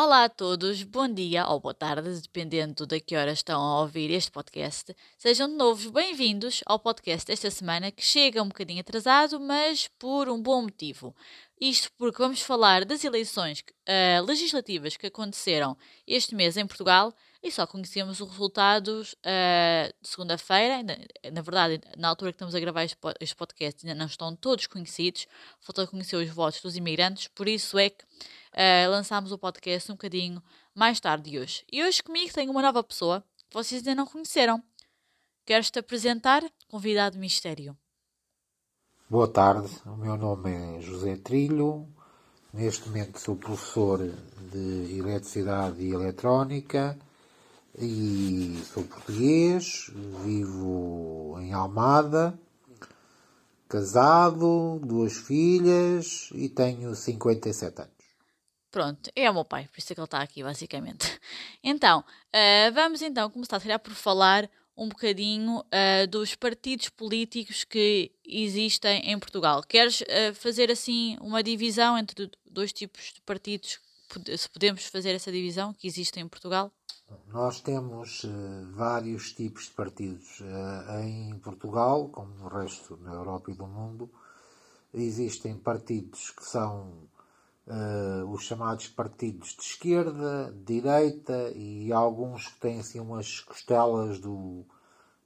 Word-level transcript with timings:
Olá 0.00 0.22
a 0.22 0.28
todos, 0.28 0.84
bom 0.84 1.08
dia 1.12 1.44
ou 1.48 1.58
boa 1.58 1.74
tarde, 1.74 2.20
dependendo 2.20 2.86
de 2.86 3.00
que 3.00 3.16
horas 3.16 3.40
estão 3.40 3.60
a 3.60 3.80
ouvir 3.80 4.12
este 4.12 4.30
podcast. 4.30 4.94
Sejam 5.18 5.48
de 5.48 5.56
novo 5.56 5.90
bem-vindos 5.90 6.62
ao 6.66 6.78
podcast 6.78 7.26
desta 7.26 7.50
semana 7.50 7.90
que 7.90 8.00
chega 8.00 8.40
um 8.40 8.46
bocadinho 8.46 8.78
atrasado, 8.80 9.40
mas 9.40 9.88
por 9.98 10.28
um 10.28 10.40
bom 10.40 10.62
motivo. 10.62 11.16
Isto 11.60 11.90
porque 11.98 12.22
vamos 12.22 12.40
falar 12.40 12.84
das 12.84 13.02
eleições 13.02 13.58
uh, 13.58 14.24
legislativas 14.24 14.96
que 14.96 15.08
aconteceram 15.08 15.76
este 16.06 16.32
mês 16.32 16.56
em 16.56 16.64
Portugal 16.64 17.12
e 17.42 17.52
só 17.52 17.66
conhecemos 17.66 18.20
os 18.20 18.28
resultados 18.28 19.12
uh, 19.14 19.94
segunda-feira. 20.02 20.82
Na, 20.82 21.30
na, 21.30 21.42
verdade, 21.42 21.80
na 21.96 22.08
altura 22.08 22.32
que 22.32 22.36
estamos 22.36 22.54
a 22.54 22.60
gravar 22.60 22.84
este, 22.84 22.96
este 23.20 23.36
podcast, 23.36 23.86
ainda 23.86 23.98
não 23.98 24.06
estão 24.06 24.34
todos 24.34 24.66
conhecidos. 24.66 25.26
Falta 25.60 25.86
conhecer 25.86 26.16
os 26.16 26.28
votos 26.30 26.60
dos 26.60 26.76
imigrantes, 26.76 27.28
por 27.28 27.48
isso 27.48 27.78
é 27.78 27.90
que 27.90 28.04
uh, 28.04 28.90
lançámos 28.90 29.30
o 29.30 29.38
podcast 29.38 29.90
um 29.90 29.94
bocadinho 29.94 30.42
mais 30.74 30.98
tarde 30.98 31.30
de 31.30 31.38
hoje. 31.38 31.64
E 31.72 31.82
hoje 31.82 32.02
comigo 32.02 32.32
tenho 32.32 32.50
uma 32.50 32.62
nova 32.62 32.82
pessoa 32.82 33.22
que 33.48 33.54
vocês 33.54 33.86
ainda 33.86 33.94
não 33.94 34.06
conheceram. 34.06 34.62
Queres-te 35.46 35.78
apresentar? 35.78 36.42
Convidado 36.68 37.18
mistério. 37.18 37.76
Boa 39.08 39.28
tarde, 39.28 39.70
o 39.86 39.96
meu 39.96 40.16
nome 40.18 40.50
é 40.50 40.80
José 40.82 41.16
Trilho. 41.16 41.88
Neste 42.52 42.88
momento 42.88 43.18
sou 43.18 43.36
professor 43.36 43.98
de 44.50 44.98
Eletricidade 44.98 45.80
e 45.82 45.92
Eletrónica 45.92 46.98
e 47.84 48.56
sou 48.72 48.84
português, 48.84 49.90
vivo 50.24 51.38
em 51.40 51.52
Almada, 51.52 52.38
casado, 53.68 54.80
duas 54.84 55.16
filhas 55.16 56.30
e 56.34 56.48
tenho 56.48 56.94
57 56.94 57.82
anos. 57.82 57.98
Pronto, 58.70 59.10
é 59.16 59.30
o 59.30 59.34
meu 59.34 59.44
pai, 59.44 59.66
por 59.68 59.78
isso 59.78 59.92
é 59.92 59.94
que 59.94 60.00
ele 60.00 60.04
está 60.04 60.20
aqui, 60.20 60.42
basicamente. 60.42 61.06
Então, 61.62 62.00
uh, 62.00 62.72
vamos 62.72 63.02
então 63.02 63.28
começar, 63.30 63.60
se 63.60 63.78
por 63.78 63.92
falar 63.92 64.48
um 64.76 64.88
bocadinho 64.88 65.58
uh, 65.58 66.06
dos 66.08 66.36
partidos 66.36 66.88
políticos 66.88 67.64
que 67.64 68.12
existem 68.24 69.10
em 69.10 69.18
Portugal. 69.18 69.62
Queres 69.62 70.02
uh, 70.02 70.34
fazer 70.34 70.70
assim 70.70 71.18
uma 71.20 71.42
divisão 71.42 71.98
entre 71.98 72.30
dois 72.48 72.72
tipos 72.72 73.12
de 73.12 73.20
partidos? 73.22 73.80
Se 74.38 74.48
podemos 74.48 74.84
fazer 74.86 75.10
essa 75.10 75.32
divisão 75.32 75.74
que 75.74 75.86
existe 75.88 76.20
em 76.20 76.28
Portugal? 76.28 76.72
Nós 77.32 77.60
temos 77.60 78.24
uh, 78.24 78.30
vários 78.74 79.32
tipos 79.32 79.64
de 79.64 79.70
partidos 79.70 80.40
uh, 80.40 81.00
em 81.00 81.38
Portugal, 81.38 82.08
como 82.08 82.34
no 82.34 82.48
resto 82.48 82.96
da 82.96 83.12
Europa 83.12 83.50
e 83.50 83.54
do 83.54 83.66
mundo. 83.66 84.10
Existem 84.92 85.56
partidos 85.56 86.30
que 86.30 86.44
são 86.44 87.08
uh, 87.66 88.30
os 88.30 88.42
chamados 88.44 88.88
partidos 88.88 89.54
de 89.56 89.62
esquerda, 89.62 90.52
de 90.52 90.80
direita 90.80 91.50
e 91.54 91.92
alguns 91.92 92.48
que 92.48 92.60
têm 92.60 92.80
assim 92.80 93.00
umas 93.00 93.40
costelas 93.40 94.18
do, 94.18 94.64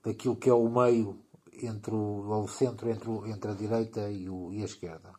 daquilo 0.05 0.37
que 0.37 0.51
é 0.51 0.55
o 0.55 0.69
meio 0.69 1.19
entre 1.53 1.95
o, 1.95 2.43
o 2.43 2.49
centro 2.49 2.91
entre, 2.91 3.09
o, 3.09 3.27
entre 3.27 3.51
a 3.51 3.55
direita 3.55 4.11
e, 4.11 4.29
o, 4.29 4.53
e 4.53 4.63
a 4.63 4.65
esquerda. 4.65 5.13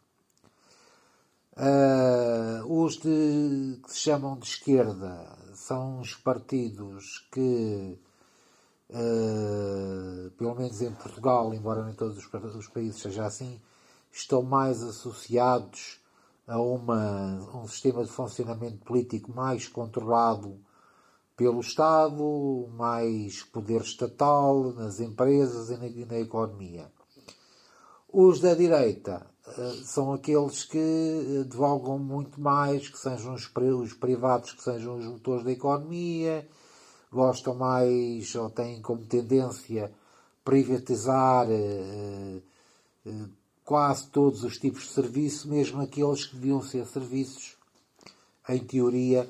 os 2.67 2.97
de, 2.97 3.80
que 3.84 3.91
se 3.91 4.00
chamam 4.00 4.38
de 4.38 4.45
esquerda 4.45 5.42
são 5.64 6.02
os 6.02 6.14
partidos 6.14 7.25
que, 7.31 7.97
uh, 8.89 10.30
pelo 10.31 10.56
menos 10.56 10.81
em 10.81 10.94
Portugal, 10.94 11.53
embora 11.53 11.86
nem 11.86 11.95
todos 11.95 12.17
os, 12.17 12.56
os, 12.56 12.67
países 12.67 13.02
seja 13.02 13.25
assim, 13.25 13.61
estão 14.11 14.44
mais 14.44 14.84
associados 14.84 16.02
a 16.45 16.59
uma, 16.59 17.39
um 17.56 17.66
sistema 17.67 18.03
de 18.03 18.11
funcionamento 18.11 18.84
político 18.84 19.31
mais 19.31 19.66
controlado 19.67 20.59
pelo 21.38 21.61
Estado, 21.61 22.67
mais 22.73 23.41
poder 23.44 23.81
estatal 23.81 24.73
nas 24.73 25.00
empresas 25.00 25.69
e 25.69 25.78
na, 25.78 25.88
e 25.88 26.06
na 26.06 26.19
economia. 26.19 26.91
Os 28.12 28.41
da 28.41 28.53
direita 28.53 29.32
são 29.83 30.13
aqueles 30.13 30.63
que 30.63 30.77
uh, 30.77 31.45
divulgam 31.45 31.99
muito 31.99 32.39
mais, 32.39 32.87
que 32.87 32.97
sejam 32.97 33.33
os, 33.33 33.49
os, 33.55 33.93
privados, 33.93 34.53
que 34.53 34.63
sejam 34.63 34.97
os 34.97 35.05
motores 35.05 35.43
da 35.43 35.51
economia, 35.51 36.47
gostam 37.11 37.53
mais 37.55 38.33
ou 38.35 38.49
têm 38.49 38.81
como 38.81 39.05
tendência 39.05 39.91
privatizar 40.43 41.47
uh, 41.47 42.41
quase 43.65 44.07
todos 44.07 44.43
os 44.43 44.57
tipos 44.57 44.83
de 44.83 44.89
serviço, 44.89 45.49
mesmo 45.49 45.81
aqueles 45.81 46.25
que 46.25 46.35
deviam 46.35 46.61
ser 46.61 46.85
serviços, 46.85 47.57
em 48.49 48.59
teoria, 48.59 49.29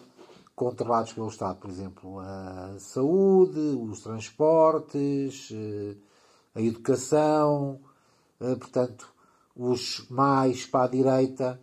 controlados 0.56 1.14
pelo 1.14 1.28
Estado. 1.28 1.60
Por 1.60 1.70
exemplo, 1.70 2.20
a 2.20 2.76
saúde, 2.80 3.60
os 3.60 4.02
transportes, 4.02 5.50
a 6.56 6.62
educação 6.62 7.80
eh, 8.44 8.56
portanto, 8.56 9.13
os 9.56 10.08
mais 10.10 10.66
para 10.66 10.86
a 10.86 10.88
direita 10.88 11.60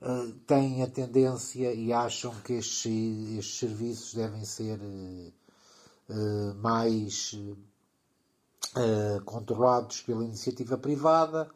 eh, 0.00 0.32
têm 0.46 0.82
a 0.82 0.86
tendência 0.86 1.72
e 1.72 1.92
acham 1.92 2.34
que 2.42 2.54
estes, 2.54 3.38
estes 3.38 3.58
serviços 3.58 4.14
devem 4.14 4.44
ser 4.44 4.80
eh, 4.82 6.52
mais 6.56 7.38
controlados 9.24 10.02
pela 10.02 10.22
iniciativa 10.22 10.76
privada 10.76 11.50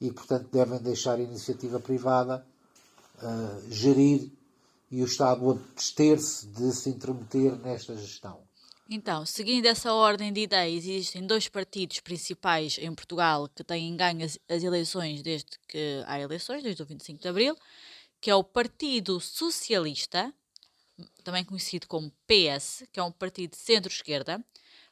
e, 0.00 0.10
portanto, 0.10 0.48
devem 0.50 0.80
deixar 0.80 1.18
a 1.18 1.22
iniciativa 1.22 1.78
privada 1.78 2.46
gerir 3.68 4.32
e 4.90 5.02
o 5.02 5.06
Estado 5.06 5.50
abster-se 5.50 6.46
de 6.46 6.72
se 6.72 6.90
intrometer 6.90 7.56
nesta 7.58 7.94
gestão. 7.96 8.40
Então, 8.90 9.24
seguindo 9.24 9.66
essa 9.66 9.92
ordem 9.92 10.32
de 10.32 10.40
ideias, 10.40 10.84
existem 10.84 11.26
dois 11.26 11.48
partidos 11.48 12.00
principais 12.00 12.78
em 12.78 12.92
Portugal 12.94 13.48
que 13.48 13.64
têm 13.64 13.96
ganho 13.96 14.24
as, 14.24 14.38
as 14.48 14.62
eleições 14.62 15.22
desde 15.22 15.58
que 15.68 16.02
há 16.06 16.20
eleições, 16.20 16.62
desde 16.62 16.82
o 16.82 16.86
25 16.86 17.22
de 17.22 17.28
Abril, 17.28 17.56
que 18.20 18.30
é 18.30 18.34
o 18.34 18.44
Partido 18.44 19.20
Socialista, 19.20 20.32
também 21.24 21.44
conhecido 21.44 21.86
como 21.86 22.12
PS, 22.26 22.84
que 22.92 23.00
é 23.00 23.02
um 23.02 23.12
partido 23.12 23.52
de 23.52 23.56
centro-esquerda. 23.56 24.44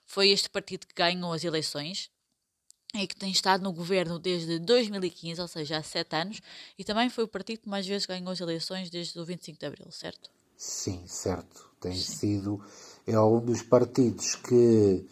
Foi 0.04 0.30
este 0.30 0.48
partido 0.48 0.86
que 0.86 0.94
ganhou 0.94 1.32
as 1.32 1.44
eleições 1.44 2.10
e 2.94 3.06
que 3.06 3.14
tem 3.14 3.30
estado 3.30 3.62
no 3.62 3.72
governo 3.72 4.18
desde 4.18 4.58
2015, 4.58 5.40
ou 5.40 5.48
seja, 5.48 5.76
há 5.76 5.82
sete 5.82 6.16
anos, 6.16 6.40
e 6.76 6.84
também 6.84 7.08
foi 7.08 7.24
o 7.24 7.28
partido 7.28 7.60
que 7.60 7.68
mais 7.68 7.86
vezes 7.86 8.06
ganhou 8.06 8.30
as 8.30 8.40
eleições 8.40 8.90
desde 8.90 9.18
o 9.18 9.24
25 9.24 9.58
de 9.58 9.66
Abril, 9.66 9.90
certo? 9.92 10.30
Sim, 10.56 11.06
certo. 11.06 11.70
Tem 11.80 11.94
Sim. 11.94 12.16
sido 12.16 12.64
é 13.12 13.21
um 13.21 13.41
dos 13.41 13.62
partidos 13.62 14.34
que 14.34 15.06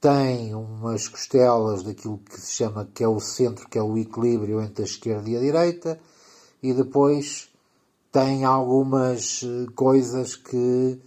tem 0.00 0.54
umas 0.54 1.08
costelas 1.08 1.82
daquilo 1.82 2.18
que 2.18 2.40
se 2.40 2.52
chama 2.52 2.88
que 2.94 3.04
é 3.04 3.08
o 3.08 3.20
centro, 3.20 3.68
que 3.68 3.78
é 3.78 3.82
o 3.82 3.98
equilíbrio 3.98 4.60
entre 4.60 4.82
a 4.82 4.86
esquerda 4.86 5.28
e 5.28 5.36
a 5.36 5.40
direita, 5.40 6.00
e 6.62 6.72
depois 6.72 7.50
tem 8.10 8.44
algumas 8.44 9.42
eh, 9.42 9.70
coisas 9.74 10.34
que 10.34 11.00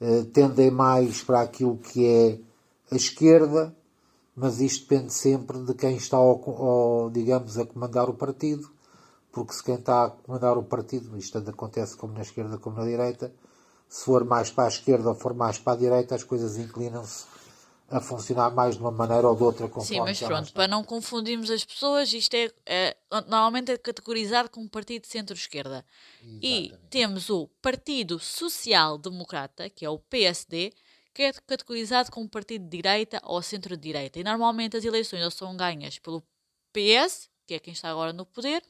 uh, 0.00 0.24
tendem 0.32 0.70
mais 0.70 1.22
para 1.22 1.42
aquilo 1.42 1.76
que 1.76 2.06
é 2.06 2.38
a 2.90 2.96
esquerda, 2.96 3.74
mas 4.34 4.60
isto 4.60 4.88
depende 4.88 5.12
sempre 5.12 5.58
de 5.64 5.74
quem 5.74 5.96
está, 5.96 6.16
ao, 6.16 6.42
ao, 6.48 7.10
digamos, 7.10 7.58
a 7.58 7.66
comandar 7.66 8.08
o 8.08 8.14
partido, 8.14 8.70
porque 9.32 9.52
se 9.52 9.62
quem 9.62 9.74
está 9.74 10.06
a 10.06 10.10
comandar 10.10 10.56
o 10.56 10.62
partido, 10.62 11.16
isto 11.18 11.38
tanto 11.38 11.50
acontece 11.50 11.96
como 11.96 12.14
na 12.14 12.22
esquerda 12.22 12.58
como 12.58 12.76
na 12.76 12.84
direita, 12.84 13.32
se 13.88 14.04
for 14.04 14.24
mais 14.24 14.50
para 14.50 14.64
a 14.64 14.68
esquerda 14.68 15.08
ou 15.08 15.14
for 15.14 15.34
mais 15.34 15.58
para 15.58 15.74
a 15.74 15.76
direita, 15.76 16.14
as 16.14 16.24
coisas 16.24 16.56
inclinam-se 16.56 17.24
a 17.88 18.00
funcionar 18.00 18.50
mais 18.50 18.74
de 18.74 18.80
uma 18.80 18.90
maneira 18.90 19.28
ou 19.28 19.36
de 19.36 19.42
outra. 19.44 19.70
Sim, 19.80 20.00
mas 20.00 20.18
pronto, 20.20 20.52
para 20.52 20.66
não 20.66 20.82
confundirmos 20.82 21.50
as 21.50 21.64
pessoas, 21.64 22.12
isto 22.12 22.34
é, 22.34 22.50
é 22.66 22.96
normalmente 23.10 23.70
é 23.70 23.78
categorizado 23.78 24.50
como 24.50 24.68
partido 24.68 25.02
de 25.02 25.08
centro-esquerda. 25.08 25.84
E 26.42 26.74
temos 26.90 27.30
o 27.30 27.46
Partido 27.62 28.18
Social 28.18 28.98
Democrata, 28.98 29.70
que 29.70 29.84
é 29.84 29.90
o 29.90 29.98
PSD, 29.98 30.72
que 31.14 31.22
é 31.22 31.32
categorizado 31.32 32.10
como 32.10 32.28
partido 32.28 32.64
de 32.64 32.70
direita 32.70 33.20
ou 33.24 33.40
centro-direita. 33.40 34.18
E 34.18 34.24
normalmente 34.24 34.76
as 34.76 34.84
eleições 34.84 35.24
ou 35.24 35.30
são 35.30 35.56
ganhas 35.56 35.98
pelo 35.98 36.22
PS, 36.72 37.30
que 37.46 37.54
é 37.54 37.58
quem 37.60 37.72
está 37.72 37.90
agora 37.90 38.12
no 38.12 38.26
poder, 38.26 38.62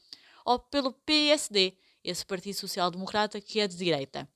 ou 0.45 0.59
pelo 0.59 0.93
PSD, 0.93 1.73
esse 2.03 2.25
Partido 2.25 2.55
Social 2.55 2.91
Democrata 2.91 3.41
que 3.41 3.59
é 3.59 3.67
de 3.67 3.75
direita. 3.75 4.29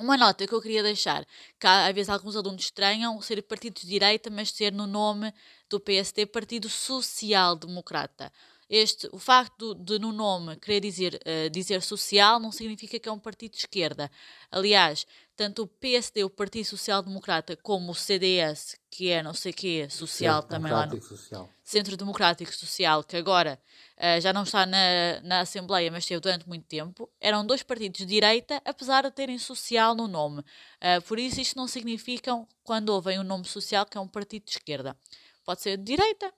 Uma 0.00 0.16
nota 0.16 0.46
que 0.46 0.54
eu 0.54 0.62
queria 0.62 0.82
deixar, 0.82 1.26
que 1.58 1.66
às 1.66 1.94
vezes 1.94 2.08
alguns 2.08 2.34
alunos 2.34 2.62
estranham 2.62 3.20
ser 3.20 3.42
partido 3.42 3.80
de 3.80 3.86
direita, 3.86 4.30
mas 4.30 4.50
ser 4.50 4.72
no 4.72 4.86
nome 4.86 5.30
do 5.68 5.78
PSD 5.78 6.24
Partido 6.24 6.70
Social 6.70 7.54
Democrata. 7.54 8.32
este, 8.68 9.08
o 9.12 9.18
facto 9.18 9.74
de, 9.74 9.84
de 9.84 9.98
no 9.98 10.10
nome 10.10 10.56
querer 10.56 10.80
dizer, 10.80 11.20
uh, 11.26 11.50
dizer 11.50 11.82
social 11.82 12.40
não 12.40 12.50
significa 12.50 12.98
que 12.98 13.08
é 13.08 13.12
um 13.12 13.18
partido 13.18 13.52
de 13.52 13.58
esquerda. 13.58 14.10
Aliás, 14.50 15.06
tanto 15.40 15.62
o 15.62 15.66
PSD, 15.66 16.22
o 16.22 16.28
Partido 16.28 16.66
Social 16.66 17.02
Democrata, 17.02 17.56
como 17.56 17.92
o 17.92 17.94
CDS, 17.94 18.76
que 18.90 19.08
é 19.08 19.22
não 19.22 19.32
sei 19.32 19.54
quê, 19.54 19.88
social 19.88 20.42
Centro 20.42 20.48
também 20.50 20.70
lá 20.70 20.84
no 20.84 21.00
Social. 21.00 21.48
Centro 21.64 21.96
Democrático 21.96 22.54
Social, 22.54 23.02
que 23.02 23.16
agora 23.16 23.58
uh, 23.96 24.20
já 24.20 24.34
não 24.34 24.42
está 24.42 24.66
na, 24.66 25.18
na 25.22 25.40
Assembleia, 25.40 25.90
mas 25.90 26.04
esteve 26.04 26.20
durante 26.20 26.46
muito 26.46 26.66
tempo, 26.66 27.10
eram 27.18 27.46
dois 27.46 27.62
partidos 27.62 28.00
de 28.00 28.04
direita, 28.04 28.60
apesar 28.66 29.04
de 29.04 29.10
terem 29.12 29.38
social 29.38 29.94
no 29.94 30.06
nome. 30.06 30.40
Uh, 30.40 31.00
por 31.08 31.18
isso, 31.18 31.40
isto 31.40 31.56
não 31.56 31.66
significa, 31.66 32.32
quando 32.62 32.90
ouvem 32.90 33.16
o 33.16 33.22
um 33.22 33.24
nome 33.24 33.46
social, 33.46 33.86
que 33.86 33.96
é 33.96 34.00
um 34.00 34.08
partido 34.08 34.44
de 34.44 34.50
esquerda. 34.50 34.94
Pode 35.42 35.62
ser 35.62 35.78
de 35.78 35.84
direita, 35.84 36.30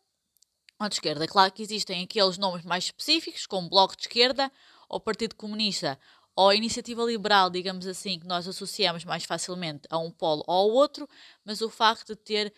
ou 0.78 0.88
de 0.88 0.94
esquerda. 0.94 1.26
Claro 1.26 1.50
que 1.50 1.64
existem 1.64 2.04
aqueles 2.04 2.38
nomes 2.38 2.64
mais 2.64 2.84
específicos, 2.84 3.46
como 3.46 3.68
Bloco 3.68 3.96
de 3.96 4.02
Esquerda, 4.02 4.48
ou 4.88 5.00
Partido 5.00 5.34
Comunista, 5.34 5.98
ou 6.34 6.52
Iniciativa 6.52 7.02
Liberal, 7.04 7.50
digamos 7.50 7.86
assim, 7.86 8.18
que 8.18 8.26
nós 8.26 8.46
associamos 8.48 9.04
mais 9.04 9.24
facilmente 9.24 9.82
a 9.90 9.98
um 9.98 10.10
polo 10.10 10.42
ou 10.46 10.54
ao 10.54 10.70
outro, 10.70 11.08
mas 11.44 11.60
o 11.60 11.68
facto 11.68 12.14
de 12.14 12.16
ter 12.16 12.54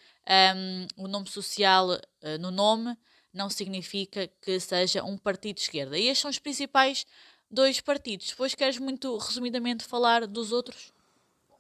um, 0.56 1.04
o 1.04 1.08
nome 1.08 1.28
social 1.28 1.90
uh, 1.90 1.98
no 2.40 2.50
nome 2.50 2.96
não 3.32 3.50
significa 3.50 4.28
que 4.40 4.60
seja 4.60 5.02
um 5.02 5.18
partido 5.18 5.56
de 5.56 5.62
esquerda. 5.62 5.98
E 5.98 6.04
estes 6.04 6.20
são 6.20 6.30
os 6.30 6.38
principais 6.38 7.04
dois 7.50 7.80
partidos. 7.80 8.28
Depois 8.28 8.54
queres 8.54 8.78
muito 8.78 9.16
resumidamente 9.16 9.84
falar 9.84 10.26
dos 10.26 10.52
outros? 10.52 10.92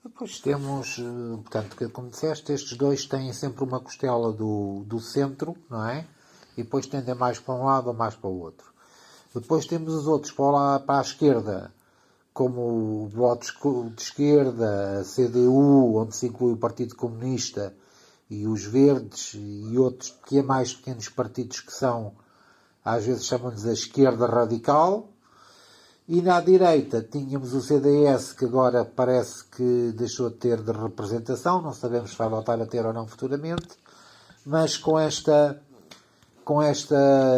Depois 0.04 0.38
temos, 0.38 0.98
eh, 0.98 1.02
portanto, 1.42 1.90
como 1.90 2.10
disseste, 2.10 2.52
estes 2.52 2.76
dois 2.76 3.06
têm 3.06 3.32
sempre 3.32 3.64
uma 3.64 3.80
costela 3.80 4.32
do, 4.32 4.84
do 4.86 5.00
centro, 5.00 5.56
não 5.68 5.88
é? 5.88 6.06
e 6.56 6.62
depois 6.62 6.86
tendem 6.86 7.14
mais 7.14 7.38
para 7.38 7.54
um 7.54 7.64
lado 7.64 7.88
ou 7.88 7.94
mais 7.94 8.14
para 8.14 8.30
o 8.30 8.40
outro. 8.40 8.72
Depois 9.34 9.66
temos 9.66 9.92
os 9.92 10.06
outros 10.06 10.32
para, 10.32 10.50
lá, 10.50 10.80
para 10.80 10.98
a 10.98 11.02
esquerda, 11.02 11.74
como 12.34 13.04
o 13.04 13.08
Bloco 13.08 13.92
de 13.94 14.02
Esquerda, 14.02 15.00
a 15.00 15.04
CDU, 15.04 15.94
onde 15.94 16.16
se 16.16 16.26
inclui 16.26 16.54
o 16.54 16.56
Partido 16.56 16.96
Comunista 16.96 17.72
e 18.28 18.44
os 18.48 18.64
Verdes 18.64 19.34
e 19.34 19.78
outros 19.78 20.18
que 20.26 20.38
é 20.38 20.42
mais 20.42 20.74
pequenos 20.74 21.08
partidos 21.08 21.60
que 21.60 21.72
são, 21.72 22.12
às 22.84 23.06
vezes 23.06 23.24
chamam-nos 23.24 23.64
a 23.64 23.72
esquerda 23.72 24.26
radical. 24.26 25.10
E 26.08 26.20
na 26.20 26.40
direita 26.40 27.00
tínhamos 27.00 27.54
o 27.54 27.62
CDS, 27.62 28.32
que 28.32 28.44
agora 28.44 28.84
parece 28.84 29.44
que 29.44 29.92
deixou 29.96 30.28
de 30.28 30.36
ter 30.36 30.60
de 30.60 30.72
representação, 30.72 31.62
não 31.62 31.72
sabemos 31.72 32.10
se 32.10 32.18
vai 32.18 32.28
voltar 32.28 32.60
a 32.60 32.66
ter 32.66 32.84
ou 32.84 32.92
não 32.92 33.06
futuramente, 33.06 33.78
mas 34.44 34.76
com 34.76 34.98
esta 34.98 35.62
com 36.44 36.62
este 36.62 36.94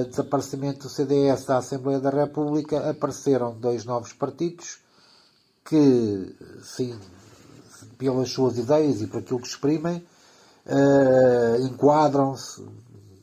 desaparecimento 0.09 0.81
do 0.81 0.89
CDS 0.89 1.45
da 1.45 1.59
Assembleia 1.59 2.01
da 2.01 2.11
República, 2.11 2.91
apareceram 2.91 3.57
dois 3.57 3.85
novos 3.85 4.13
partidos 4.13 4.85
que, 5.69 6.37
sim, 6.63 6.97
pelas 7.99 8.31
suas 8.31 8.57
ideias 8.57 9.03
e 9.03 9.07
por 9.07 9.19
aquilo 9.19 9.41
que 9.41 9.49
exprimem, 9.49 10.05
uh, 10.67 11.67
enquadram-se 11.67 12.65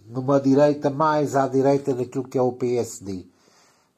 numa 0.07 0.39
direita 0.39 0.89
mais 0.89 1.35
à 1.35 1.47
direita 1.47 1.93
daquilo 1.93 2.27
que 2.27 2.37
é 2.37 2.41
o 2.41 2.51
PSD. 2.51 3.13
Uh, 3.13 3.25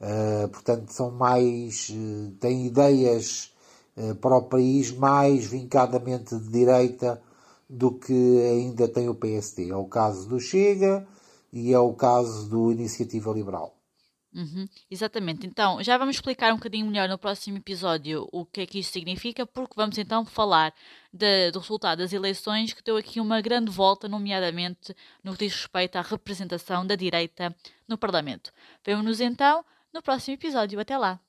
eh, 0.01 0.47
portanto, 0.47 0.92
são 0.92 1.12
mais. 1.12 1.89
Uh, 1.89 2.31
têm 2.39 2.68
ideias 2.68 3.51
para 4.19 4.36
o 4.36 4.42
país 4.42 4.92
mais 4.92 5.45
vincadamente 5.45 6.38
de 6.38 6.50
direita 6.50 7.21
do 7.69 7.94
que 7.94 8.42
ainda 8.42 8.89
tem 8.89 9.07
o 9.07 9.15
PSD. 9.15 9.69
É 9.69 9.75
o 9.75 9.86
caso 9.86 10.27
do 10.27 10.38
Chega, 10.38 11.07
e 11.56 11.74
é 11.74 11.80
o 11.80 11.94
caso 11.94 12.50
do 12.50 12.71
Iniciativa 12.71 13.31
Liberal. 13.31 13.75
Uhum, 14.36 14.68
exatamente. 14.92 15.48
Então, 15.48 15.82
já 15.82 15.98
vamos 15.98 16.18
explicar 16.18 16.52
um 16.52 16.58
bocadinho 16.58 16.86
melhor 16.86 17.08
no 17.08 17.18
próximo 17.18 17.58
episódio 17.58 18.28
o 18.34 18.46
que 18.46 18.62
é 18.62 18.66
que 18.66 18.80
isto 18.80 18.92
significa, 18.92 19.46
porque 19.46 19.76
vamos 19.78 19.98
então 19.98 20.26
falar 20.26 20.74
de, 21.12 21.52
do 21.52 21.60
resultado 21.60 22.00
das 22.00 22.12
eleições, 22.12 22.74
que 22.74 22.84
deu 22.84 22.98
aqui 22.98 23.22
uma 23.22 23.40
grande 23.40 23.72
volta, 23.72 24.10
nomeadamente 24.10 24.94
no 25.24 25.32
que 25.32 25.46
diz 25.46 25.54
respeito 25.54 25.96
à 25.96 26.02
representação 26.02 26.86
da 26.86 26.96
direita 26.96 27.56
no 27.88 27.98
Parlamento. 27.98 28.52
Vemo-nos 28.86 29.22
então 29.22 29.64
no 29.94 30.02
próximo 30.02 30.34
episódio. 30.36 30.81
Até 30.81 30.98
lá! 30.98 31.25